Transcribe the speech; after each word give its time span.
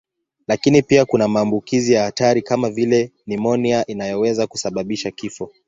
Lakini 0.47 0.81
pia 0.81 1.05
kuna 1.05 1.27
maambukizi 1.27 1.93
ya 1.93 2.03
hatari 2.03 2.41
kama 2.41 2.69
vile 2.69 3.11
nimonia 3.25 3.85
inayoweza 3.87 4.47
kusababisha 4.47 5.11
kifo. 5.11 5.51